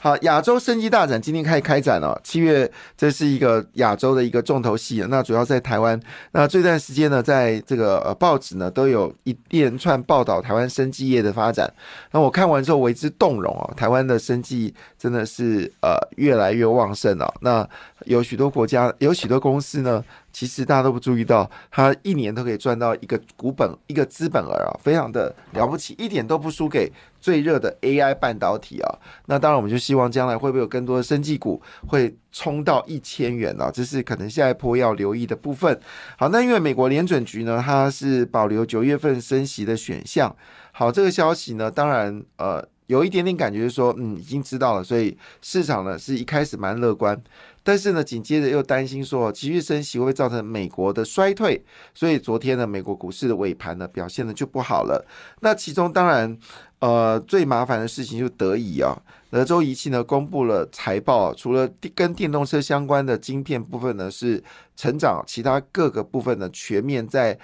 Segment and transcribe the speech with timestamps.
[0.00, 2.20] 好，亚洲生机大展今天开始开展了。
[2.22, 5.98] 七月这是一个亚洲的一个重头戏，那主要在台湾。
[6.32, 11.72] 那这段时间呢，在这个报纸呢都有一连串报道台湾生技业的发展。
[12.10, 17.32] 那我看完之后为之动容哦，台湾的生技真的是呃越来越旺盛了。
[17.40, 17.66] 那
[18.04, 20.04] 有许多国家，有许多公司呢。
[20.34, 28.98] 其实大家都不注意到，它一年都可以赚到一个股本、一个资本额啊，非常的了不起，一点都不输给最热的 AI 半导体啊。
[29.26, 33.70] 那当然，我们就希望将来会不会有更多的生技股会冲到一千元啊？
[33.72, 35.80] 这是可能下一波要留意的部分。
[36.18, 40.34] 好，那因为美国联准局呢，它是保留九月份升息的选项。
[40.72, 47.18] 好，这个消息呢，当然呃有一点点感觉说，嗯，已经知道了，所以市场呢是一开始蛮乐观。
[47.62, 51.64] 但是呢，紧接着又担心说，持续升息会造成美国的衰退，
[51.94, 55.02] 所以昨天呢，美国股市的尾盘呢表现的就不好了。
[55.40, 56.36] 那其中当然，
[56.80, 58.94] 呃，最麻烦的事情就德仪啊，
[59.30, 64.44] 德州仪器呢公布了财报，除了跟电动车相关的晶片部分呢是
[64.76, 67.38] 成长，其他各个部分呢全面在。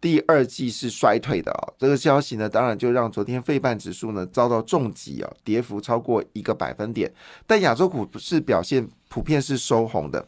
[0.00, 7.12] 第二季是衰退的啊，这个消息呢，当然就让昨天费半指数呢遭到重击啊，跌幅超过一个百分点。
[7.46, 10.24] 但亚洲股市表现普遍是收红的。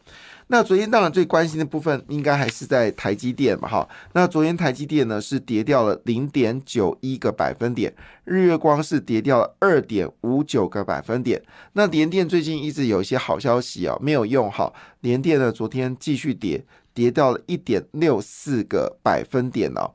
[0.49, 3.89] 那昨天当然最关心的部分，应该还是在台积电嘛，哈。
[4.15, 11.41] 那昨天台积电呢是跌掉了零点九一个百分点，日月光是跌掉了二点五九个百分点。
[11.75, 16.65] 那联电最近一直有一些好消息啊，没有用哈，联电呢昨天继续跌。
[16.93, 19.91] 跌掉了一点六四个百分点哦。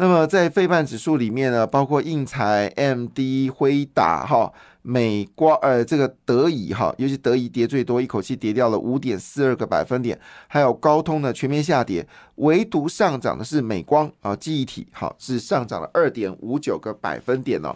[0.00, 10.16] 那么在费半指数里面呢，包括印材、MD、辉达、哈、美光，呃，这个德仪哈，尤其德仪跌最多，一口气跌掉了五点四二个百分点。
[10.46, 17.74] 还有高通呢，全面下跌，唯独上涨的是美光啊，记忆体好是上涨了二点五九个百分点哦。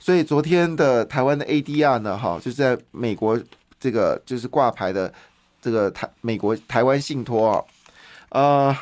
[0.00, 3.40] 所以昨天的台湾的 ADR 呢，哈，就是在美国
[3.78, 5.12] 这个就是挂牌的
[5.62, 7.62] 这个台美国台湾信托啊。
[8.30, 8.76] 呃，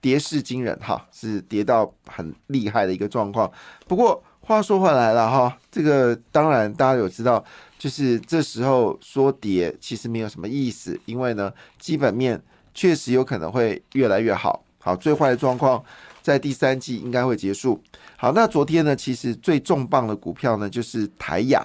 [0.00, 3.50] 跌势惊人哈，是跌到很厉害的一个状况。
[3.86, 7.44] 不过话说回来了哈，这个当然大家有知道，
[7.78, 12.40] 就是这时候说跌其实没有什么意思，因为呢，基本面
[12.74, 14.64] 确实有可能会越来越好。
[14.78, 15.82] 好，最坏的状况
[16.22, 17.80] 在第三季应该会结束。
[18.16, 21.64] 好，那昨天呢，其实最重磅的股票呢就是台雅。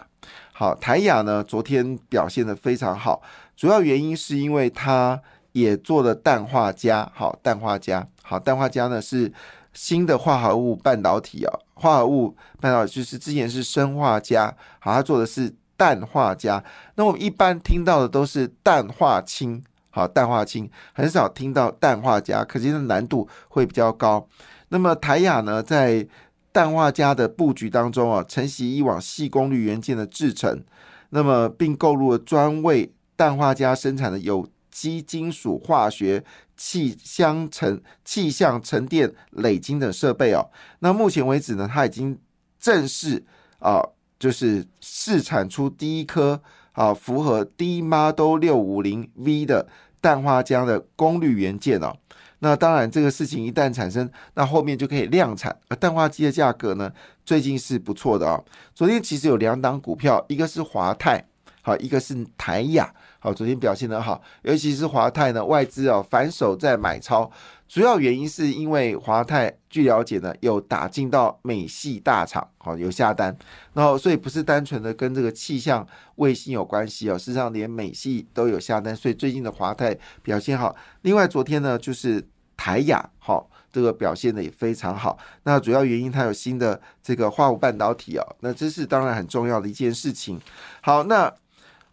[0.54, 3.22] 好，台雅呢昨天表现的非常好，
[3.56, 5.22] 主要原因是因为它。
[5.60, 9.32] 也做了氮化镓，好，氮化镓，好，氮化镓呢是
[9.74, 16.64] 新的化合物半导体啊，化合物半导体就是之前是砷化镓，好，它做的是氮化镓。
[16.96, 24.28] 那我们一般听到的都是氮化氢，好，氮化氢很少听到氮化镓，可见的难度会比较高。
[24.70, 26.08] 那么台雅呢，在
[26.52, 30.64] 氮化镓的布局当中啊，承袭以往细功率元件的制成，
[31.10, 34.48] 那么并购入了专为氮化镓生产的有
[34.78, 36.24] 基金属化学
[36.56, 40.52] 气相沉气象沉淀累积等设备哦，
[40.82, 42.16] 那目前为止呢，它已经
[42.60, 43.26] 正式
[43.58, 43.82] 啊，
[44.20, 46.40] 就是试产出第一颗
[46.74, 49.68] 啊，符合 D Model 六五零 V 的
[50.00, 51.98] 氮化镓的功率元件哦。
[52.38, 55.60] 那当然，这个事情一旦产生，那后面就可以量产。
[55.70, 56.94] 而氮化机的价格呢，
[57.26, 58.40] 最近是不错的啊。
[58.76, 61.26] 昨天其实有两档股票，一个是华泰，
[61.64, 62.94] 好，一个是台雅。
[63.20, 67.30] 好，昨天表现的好，尤其是华泰呢，外资哦反手在买超，
[67.68, 73.36] 主要原因是因为华泰据了解呢有打进到美系大厂，好有下单，
[73.74, 75.86] 然后所以不是单纯的跟这个气象
[76.16, 80.76] 卫星有关系哦，事实上连美系都有下单，所以最近的华泰表现好。
[81.02, 82.24] 另外昨天呢就是
[82.56, 90.40] 台雅，好这个表现的也非常好，那主要原因它有新的这个化物半导体哦，那这是当然很重要的一件事情。
[90.82, 91.34] 好，那。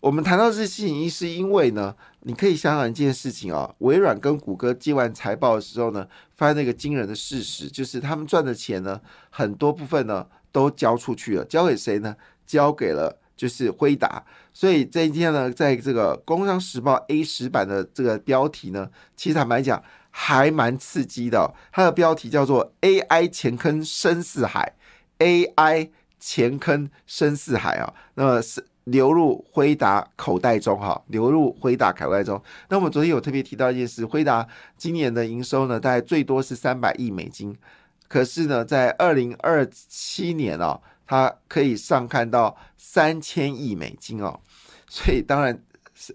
[0.04, 6.06] 我们谈到这事情，是因为呢，你可以想想一件事情啊，微软跟谷歌接完财报的时候呢，
[6.36, 12.14] 发现那个惊人的事实，就是他们赚的钱呢，很多部分呢都交出去了，交给谁呢？
[12.44, 14.22] 交给了就是辉达。
[14.52, 24.74] 所以这一天呢，在这个《工商时报》A 十版的这个标题呢，其实坦白讲还蛮刺激的，它的标题叫做 “AI 前坑深似海
[25.18, 25.88] ”，AI
[26.20, 28.66] 前坑深似海啊，那么是。
[28.84, 32.40] 流入辉达口袋中，哈，流入辉达口袋中。
[32.68, 34.46] 那我们昨天有特别提到一件事，辉达
[34.76, 37.56] 今年的营收呢，大概最多是三百亿美金，
[38.08, 44.40] 可是呢，在二零二七年哦，它可以上看到三千亿美金哦，
[44.88, 45.62] 所以当然。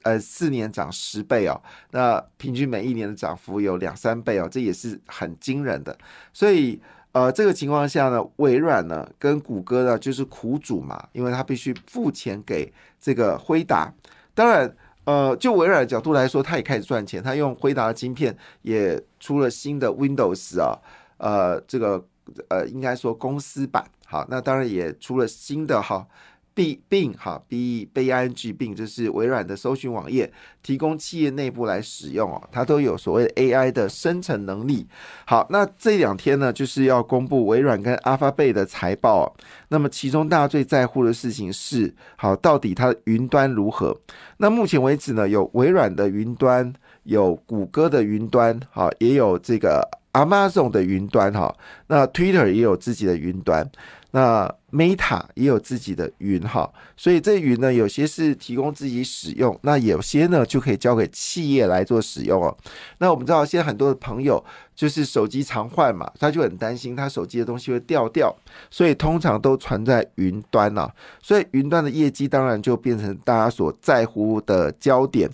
[0.04, 1.60] 呃，四年涨十倍哦，
[1.92, 5.98] 那平均每一年的涨幅有两三倍哦，这也是很惊人的。
[6.34, 6.80] 所以，
[7.12, 13.92] 呃，这个情况下呢，微软呢跟谷歌呢就是苦主嘛，因为他必须付钱给这个辉达。
[14.36, 14.76] 当然，
[15.06, 20.78] 呃，就微软的角度来说，他也开始赚钱，他用辉达的晶片也出了新的 Windows 啊，
[21.18, 22.06] 呃，这个
[22.50, 26.08] 呃，应该说公司版好，那当然也出了新的哈。
[26.54, 30.32] B，并哈 B B I N G 并就是微软的搜寻网页，
[30.62, 34.88] 提供企业内部来使用哦，它都有所谓的 A I 的生成能力。
[35.26, 39.34] 好，那这两天呢，就是要公布微软跟阿发贝的财报。
[39.70, 43.98] 那么其中大家最在乎的事情是，好，到底它的云端如何？
[44.38, 46.74] 那目前为止呢，有微软的云端，
[47.04, 51.56] 有谷歌的云端，好，也有这个 Amazon 的云端，哈，
[51.88, 53.70] 那 Twitter 也有自己的云端。
[54.12, 62.56] 那 Meta 也有自己的云哈，所以这云呢，有些是提供自己使用，那有些呢就可以交给企业来做使用哦。
[62.98, 64.44] 那我们知道现在很多的朋友
[64.76, 68.36] 就是手机常换嘛，他就很担心他手机的东西会掉掉，
[68.72, 70.92] 所以通常都存在云端啊。
[71.22, 75.30] 所以云端的业绩当然就变成大家所在乎的焦点。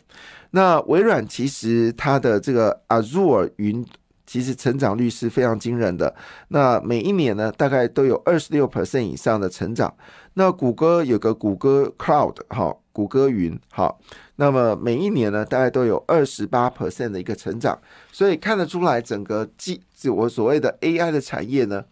[0.51, 3.85] 那微软其实它的这个 Azure 云。
[4.25, 6.15] 其实成长率是非常惊人的，
[6.49, 9.93] 那每一年呢，大概都有二十六 percent 以上的成长。
[10.33, 13.99] 那谷歌有个谷歌 Cloud 哈，谷歌云好，
[14.35, 17.79] 那么每一年呢，大概都有二十八 percent 的一个成长，
[18.11, 21.83] 所以看得出来，整个基我所谓的 AI 的产业呢。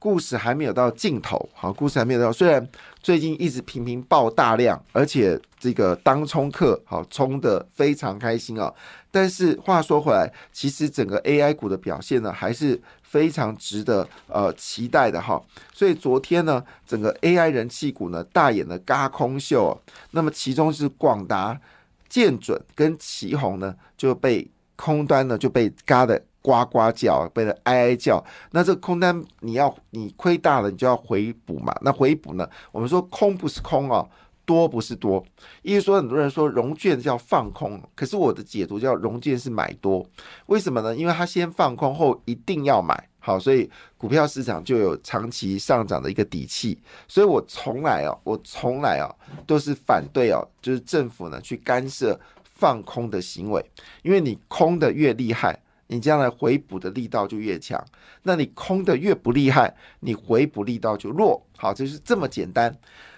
[0.00, 2.32] 故事还没有到尽头，好，故事还没有到。
[2.32, 2.66] 虽然
[3.02, 8.72] 最近一直频频爆大量，而且这个当冲客好冲的非常开心啊，
[9.10, 15.38] 但是话说回来，其实整个 AI 股的表现呢，还是非常值得呃期待的哈。
[15.74, 19.78] 所以昨天呢，整个 AI 人气股呢大演的嘎空秀，
[20.12, 21.60] 那么其中是广达、
[22.08, 26.22] 建准跟旗宏呢就被空端呢就被嘎的。
[26.42, 31.74] 呱呱叫，被人哀哀叫，那这个空单你要你亏大了，你就要回补嘛。
[31.82, 32.48] 那回补呢？
[32.72, 34.06] 我们说空不是空啊，
[34.46, 35.22] 多不是多。
[35.62, 40.04] 意思说，很多人说融券叫放空，可是我的解读叫融券是买多。
[40.46, 40.96] 为什么呢？
[40.96, 46.78] 因为它先放空后一定要买，好，所以股票市场就有长期上涨的一个底气。
[47.06, 49.14] 所以我从来哦，我从来哦
[49.46, 53.62] 都是反对哦，就是政府呢去干涉放空的行为，
[54.02, 55.60] 因为你空的越厉害。
[55.92, 57.84] 你将来回补的力道就越强，
[58.22, 61.44] 那你空的越不厉害，你回补力道就弱。
[61.56, 62.72] 好，就是这么简单。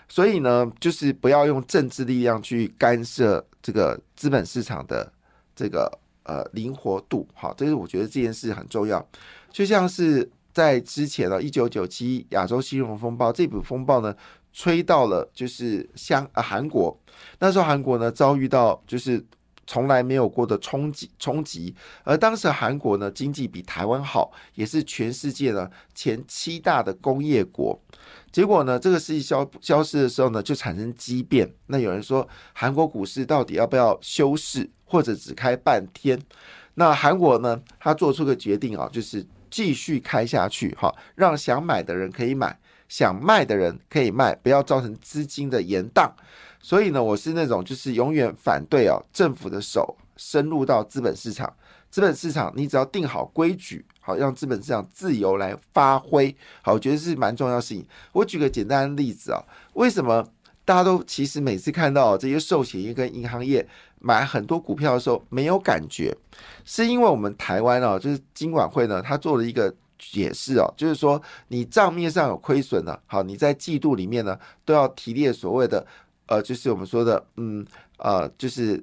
[0.09, 5.13] 所以呢，就是不要用政治力量去干涉这个资本市场的
[5.55, 5.87] 这个
[6.23, 7.29] 呃灵活度。
[7.35, 9.07] 好，这是我觉得这件事很重要。
[9.51, 14.17] 就像是在之前的一九九七亚洲金融风暴，这股风暴呢，
[14.55, 16.99] 吹到了就是香呃韩国，
[17.39, 19.23] 那时候韩国呢遭遇到就是。
[19.67, 21.75] 从来没有过的冲击冲击，
[22.05, 27.81] 而当时韩国呢经济比台湾好，也是全世界呢前七大的工业国。
[28.31, 31.51] 结果呢，这个事情消消失的时候呢，就产生畸变。
[31.67, 36.19] 那有人说，韩国股市到底要不要休市，或者只开半天？
[36.75, 42.59] 那韩国呢，他做出个决定啊，就是继续开下去，哈，让想买的人可以买，
[42.89, 46.11] 想卖的人可以卖，不要造成资金的延宕。
[46.63, 51.53] 所以呢，我是那种就是永远反对哦，政府的手深入到资本市场。
[51.91, 56.35] 资本市场，你只要定好规矩，好让资本市场自由来发挥。
[56.63, 57.85] 好，我觉得是蛮重要事情。
[58.13, 59.45] 我举个简单的例子啊，
[59.75, 60.27] 为什么
[60.65, 66.17] 大家都其实每次看到这些寿险业跟银行业买很多股票的时候没有感觉，
[66.65, 75.87] 是因为我们台湾哦，就是金管会呢，他做了一个解释哦，就是说你账面上有亏损了，好，你在季度里面呢都要提列所谓的。
[76.27, 77.67] 呃，就是我们说的，嗯，
[77.99, 78.83] 呃，就是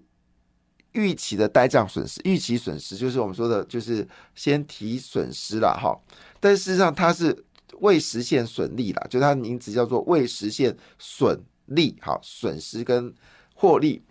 [0.91, 5.97] 预期的呆账损失，预期损失就是我们说的，就是先提损失了哈。
[6.39, 7.45] 但事实上它是
[7.79, 13.13] 未实现损利啦，就它名字叫做未实现损利，好，损失跟
[13.53, 14.01] 获利。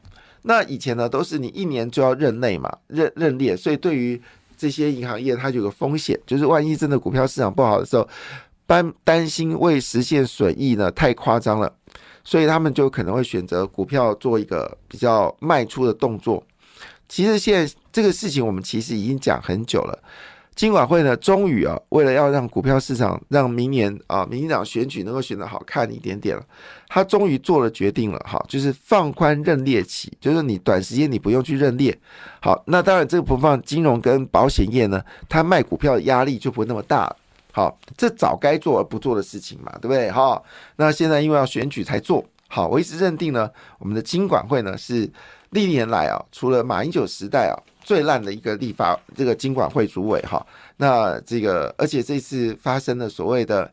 [0.43, 4.21] 那以前呢，都是你一年就要认内嘛，认认列，所以对于
[4.57, 8.09] 这些银行业，它就有个风险，就是万一真的股票市场不好的时候，
[8.69, 11.73] 担担心未实现损益呢，太夸张了。
[12.23, 16.45] 所以他们就可能会选择股票做一个比较卖出的动作。
[17.09, 19.99] 其实现在这个事情我们其实已经讲很久了。
[20.55, 26.45] 金管会呢，终于啊，为了要让股票市场让明年啊，民进党选举能够选得好看一点点了，
[26.89, 31.97] 他终于做了决定了哈，就是放宽认列期，就是你短时间你不用去认列。
[32.43, 37.15] 好，那当然这个不放金融跟保险业呢，它卖股票的压力就不会那么大。
[37.53, 40.11] 好，这早该做而不做的事情嘛，对不对？
[40.11, 40.41] 哈，
[40.77, 45.11] 那现在因为要选举才做，好，我一直认定呢，我们的经管会呢是
[45.51, 53.69] 历年来啊，除了马英九时代啊最烂的一个立法这个经管会主委哈，那这个而且这次发生的所谓的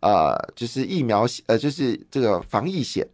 [0.00, 3.06] 呃，就是疫苗呃，就是这个防疫险，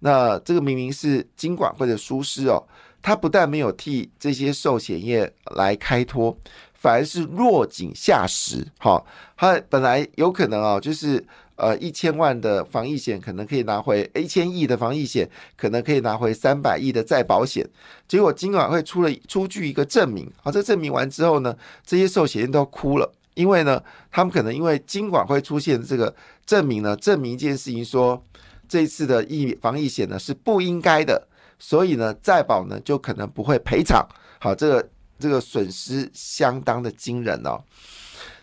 [0.00, 2.62] 那这个明明是经管会的疏失哦，
[3.00, 6.36] 他不但没有替这些寿险业来开脱。
[6.82, 9.00] 反而是落井下石，哈，
[9.36, 11.24] 它本来有可能啊，就是
[11.54, 17.64] 呃一千万的防疫险可能可以拿回一千亿的防疫险，可能可以拿回三百亿的再保险，
[18.08, 26.12] 结果今晚会出了出具一个证明，好，这证明完之后呢，这些寿险人都哭了，因为呢，他们可能因为今晚会出现这个
[26.44, 28.20] 证明呢，证明一件事情说
[28.68, 31.28] 这一次的疫防疫险呢是不应该的，
[31.60, 34.04] 所以呢再保呢就可能不会赔偿，
[34.40, 34.88] 好，这个。
[35.22, 37.62] 这个损失相当的惊人哦。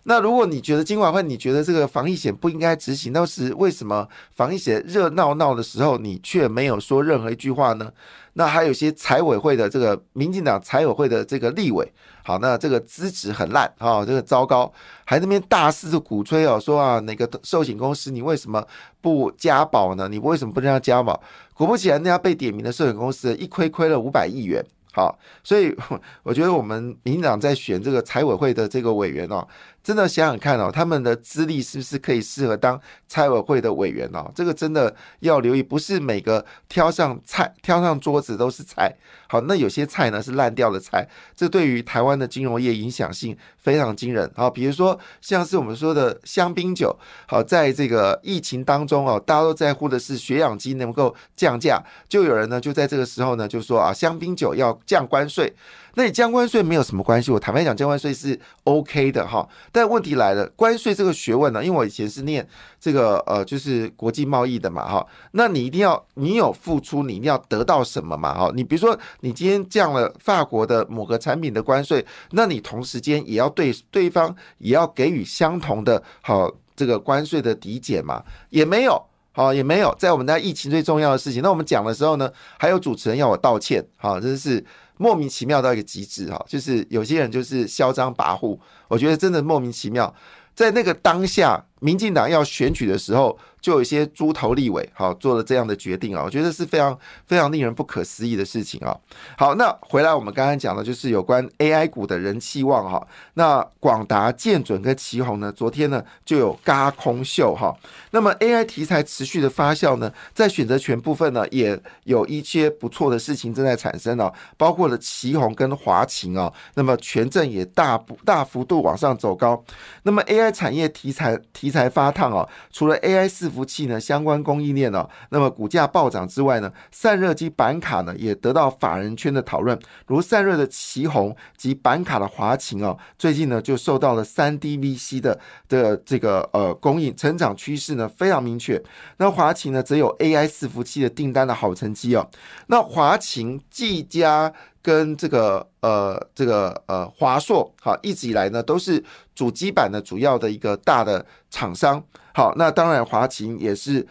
[0.04, 7.92] 那如果你觉得今晚会，你觉得这个防疫险不应该执行，那是为什么防疫险热闹闹的时候，你却没有说任何一句话呢？
[8.34, 11.92] 那还有些财委会的这个民进党财委会的这个立委，
[12.24, 14.72] 好，那这个资质很烂啊，这个糟糕，
[15.04, 18.66] 还那边大肆的鼓吹哦，说啊，哪个寿险公司你为什么
[19.02, 20.08] 不加保呢？
[20.08, 21.22] 你为什么不让他加保？
[21.54, 24.66] 果不其然，那家被点名的寿险公司一亏亏了五百亿元。
[24.92, 25.76] 好，所以
[26.24, 29.48] 我觉得我们民进党在选这个财委会的这个委员哦，
[29.90, 34.32] 真的想想看哦，他们的资历是不是可以适合当财委会的委员哦？
[34.36, 38.96] 这个真的要留意，不是每个挑上菜、挑上桌子都是菜。
[39.28, 44.32] 好，那有些菜呢是烂掉的菜，这对于台湾的金融业影响性非常惊人。
[44.36, 46.96] 好，比如说像是我们说的香槟酒，
[47.28, 55.52] 好，在这个疫情当中哦，大家都在乎的是血氧机能够降价，就有人呢就在这个时候呢就说啊，香槟酒要降关税。
[55.96, 59.46] 那你降关税没有什么关系，我坦白讲，降关税是 OK 的哈。
[59.80, 62.46] 但问题来了，关税这个学问呢，因为我以前是念
[62.82, 65.08] 这个呃，就是国际贸易的嘛哈。
[65.32, 68.52] 那你一定要你有付出，你一定要得到什么嘛哈。
[68.54, 78.22] 你比如说，你今天降了法国的某个产品的关税，那你同时间也要对对方也要给予相同的好这个关税的抵减嘛？
[78.50, 79.96] 也没有，好也没有。
[79.98, 84.66] 在我们家疫情最重要的事情，那我们讲的时候呢，还有主持人要我道歉，好，真是。
[85.00, 90.14] 莫名其妙到一个极致哈，就是有些人就是嚣张跋扈，我觉得真的莫名其妙，
[90.54, 93.36] 在那个当下，民进党要选举的时候。
[93.62, 96.98] 就有一些猪头立委，好做了这样的决定啊，我觉得是非常
[97.28, 98.98] 非常令人不可思议的事情啊。
[99.38, 103.06] 好，那回来我们刚刚讲的，就是有关 AI 股的人气旺哈。
[103.34, 107.76] 那广达、建准跟旗宏呢，昨天呢就有嘎空秀哈。
[108.12, 116.52] 那么 AI 题材持续的发酵呢，在选择权部分呢，也有一些不错的事情正在产生哦，包括了旗宏跟华擎啊。
[116.76, 119.64] 那么权证也大大幅度往上走高。
[120.04, 129.78] 那么 AI 产业题材题材发烫哦，除了 AI 四服器呢相关供应链呢，那么股价暴涨之外呢，散热及板卡呢也得到法人圈的讨论，
[130.08, 138.82] 如散热的旗宏及板卡的华擎哦，最近呢就受到了三 D VC 的的这个呃供应，成长趋势呢非常明确。
[139.18, 142.30] 那华擎呢则有 AI 伺服器的订单的好成绩哦。
[142.68, 149.04] 那华擎、技嘉跟这个呃这个呃华硕，好一直以来呢都是
[149.36, 152.04] 主机板的主要的一个大的厂商。
[152.34, 154.06] 好，那当然华擎也是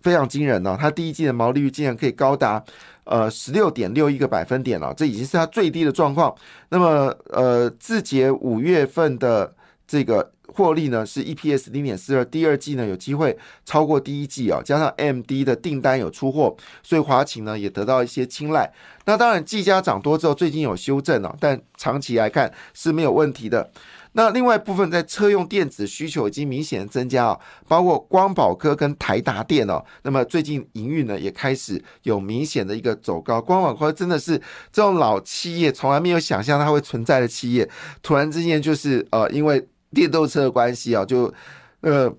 [0.00, 2.62] 非常惊人哦，它第一季的毛利率竟然可以高达
[3.04, 6.32] 呃十六点六一个百分点了，这已经是它最低的状况。
[6.68, 9.52] 那么呃，字节五月份的
[9.86, 18.72] 这个获利呢是 EPS 零点四二，第二季呢有机会超过第一季啊，加上 MD 的订单有出货，所以华擎呢也得到一些青睐。
[19.04, 23.70] 那当然，技嘉涨多之后，最近有修正了，但长期来看是没有问题的。
[24.14, 33.40] 那另外部分在车用电子需求已经明显增加啊，包括光宝科跟台达电哦，那么最近营运呢也开始有明显的一个走高。
[33.40, 34.38] 光宝科真的是
[34.70, 37.68] 这种老企业，从来没有想象它会存在的企业，
[38.02, 41.32] 突然之间就是呃，因为电动车的关系啊，就
[41.80, 42.12] 呃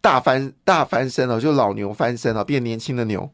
[0.00, 3.30] 大翻大翻身了，就老牛翻身了，变年轻的牛。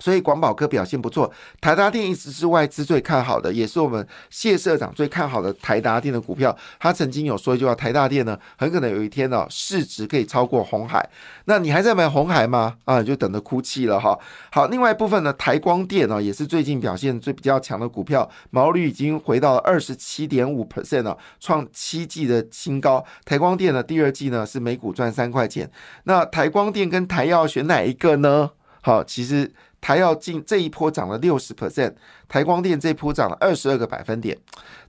[0.00, 6.56] 所以广宝科表现不错，台达电一直是外资最看好的，也是我们谢社长最看好的台达电的股票。
[6.80, 11.08] 他曾经有说一句话：台达电呢，很可能有一天呢，市值可以超过红海。
[11.44, 12.76] 那你还在买红海吗？
[12.84, 14.18] 啊，你就等着哭泣了哈。
[14.50, 23.04] 好，另外一部分呢，台光电呢，也是最近表现最比较强的股票，毛率已经回到了二十七点五 percent 了，创七季的新高。
[23.24, 25.70] 台光电呢，第二季呢是每股赚三块钱。
[26.04, 28.50] 那台光电跟台药选哪一个呢？
[28.82, 29.52] 好，其实。
[29.84, 31.92] 台要进这一波涨了六十 percent，
[32.26, 34.34] 台光电这一波涨了二十二个百分点，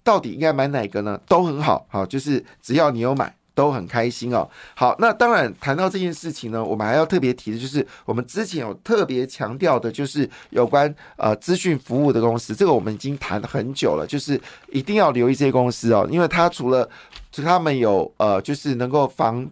[0.05, 1.19] 到底应该买哪个呢？
[1.27, 4.49] 都很好，好就是只要你有买，都很开心哦。
[4.73, 14.39] 好，那当然谈到这件事情呢，我们还要特别提的就是，我们之前有特别强调的，就是有关呃资讯服务的公司，这个我们已经谈了很久了，就是
[14.71, 16.89] 一定要留意这些公司哦，因为它除了
[17.29, 19.45] 就他们有呃，就是能够防。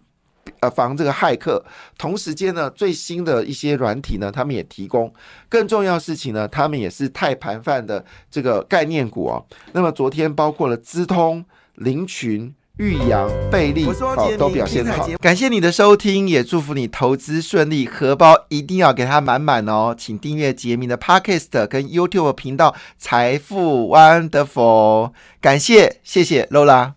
[0.59, 1.63] 呃，防这个骇客，
[1.97, 5.11] 同时间呢，最新的一些软体呢，他们也提供。
[5.47, 9.45] 更重要事情呢，他们也是太盘饭的这个概念股哦。
[9.71, 11.43] 那么昨天包括了资通、
[11.75, 15.07] 林群、玉阳、贝利，好，都表现好。
[15.21, 19.95] 感谢你的收听，也祝福你投资顺利，荷包一定要给它满满哦。
[19.97, 25.11] 请订阅杰明的 Podcast 跟 YouTube 频道财富 Wonderful。
[25.39, 26.93] 感谢，谢谢 Lola。